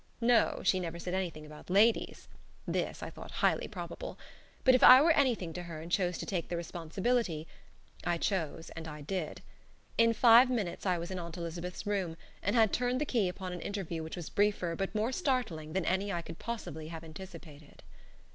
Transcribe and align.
No, 0.19 0.61
she 0.63 0.79
never 0.79 0.97
said 0.97 1.13
anything 1.13 1.45
about 1.45 1.69
ladies. 1.69 2.27
(This 2.67 3.03
I 3.03 3.11
thought 3.11 3.29
highly 3.29 3.67
probable.) 3.67 4.17
But 4.63 4.73
if 4.73 4.81
I 4.83 4.99
were 4.99 5.11
anything 5.11 5.53
to 5.53 5.61
her 5.61 5.79
and 5.79 5.91
chose 5.91 6.17
to 6.17 6.25
take 6.25 6.49
the 6.49 6.57
responsibility 6.57 7.45
I 8.03 8.17
chose 8.17 8.71
and 8.71 8.87
I 8.87 9.01
did. 9.01 9.43
In 9.99 10.13
five 10.13 10.49
minutes 10.49 10.87
I 10.87 10.97
was 10.97 11.11
in 11.11 11.19
Aunt 11.19 11.37
Elizabeth's 11.37 11.85
room, 11.85 12.17
and 12.41 12.55
had 12.55 12.73
turned 12.73 12.99
the 12.99 13.05
key 13.05 13.29
upon 13.29 13.53
an 13.53 13.61
interview 13.61 14.01
which 14.01 14.15
was 14.15 14.31
briefer 14.31 14.75
but 14.75 14.95
more 14.95 15.11
startling 15.11 15.73
than 15.73 15.85
I 15.85 16.23
could 16.23 16.39
possibly 16.39 16.87
have 16.87 17.03
anticipated. 17.03 17.83